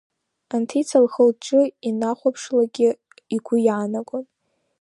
Анҭица 0.55 0.97
лхы-лҿы 1.03 1.61
инахәаԥшлакгьы 1.87 2.89
игәы 3.35 3.57
иаанагон… 3.65 4.25